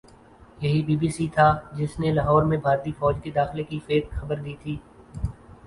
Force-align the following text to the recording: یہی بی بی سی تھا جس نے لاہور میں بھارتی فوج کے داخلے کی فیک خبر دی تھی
یہی 0.61 0.81
بی 0.83 0.95
بی 1.01 1.09
سی 1.09 1.27
تھا 1.35 1.47
جس 1.77 1.99
نے 1.99 2.11
لاہور 2.13 2.43
میں 2.43 2.57
بھارتی 2.57 2.91
فوج 2.99 3.15
کے 3.23 3.31
داخلے 3.31 3.63
کی 3.69 3.79
فیک 3.87 4.11
خبر 4.11 4.37
دی 4.45 4.55
تھی 4.61 4.75